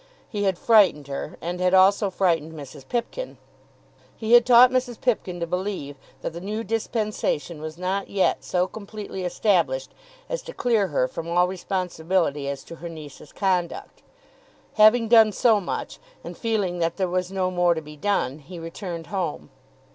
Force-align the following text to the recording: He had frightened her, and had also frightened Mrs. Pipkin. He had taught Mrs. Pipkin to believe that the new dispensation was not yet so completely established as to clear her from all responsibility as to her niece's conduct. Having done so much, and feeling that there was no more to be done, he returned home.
He 0.27 0.45
had 0.45 0.57
frightened 0.57 1.05
her, 1.09 1.37
and 1.41 1.59
had 1.59 1.75
also 1.75 2.09
frightened 2.09 2.53
Mrs. 2.53 2.87
Pipkin. 2.89 3.37
He 4.17 4.31
had 4.33 4.47
taught 4.47 4.71
Mrs. 4.71 4.99
Pipkin 4.99 5.39
to 5.39 5.45
believe 5.45 5.95
that 6.23 6.33
the 6.33 6.41
new 6.41 6.63
dispensation 6.63 7.61
was 7.61 7.77
not 7.77 8.09
yet 8.09 8.43
so 8.43 8.65
completely 8.65 9.23
established 9.23 9.91
as 10.27 10.41
to 10.41 10.55
clear 10.55 10.87
her 10.87 11.07
from 11.07 11.27
all 11.27 11.47
responsibility 11.47 12.49
as 12.49 12.63
to 12.63 12.77
her 12.77 12.89
niece's 12.89 13.31
conduct. 13.31 14.01
Having 14.73 15.09
done 15.09 15.31
so 15.31 15.59
much, 15.61 15.99
and 16.23 16.35
feeling 16.35 16.79
that 16.79 16.97
there 16.97 17.07
was 17.07 17.31
no 17.31 17.51
more 17.51 17.75
to 17.75 17.79
be 17.83 17.95
done, 17.95 18.39
he 18.39 18.57
returned 18.57 19.05
home. 19.13 19.51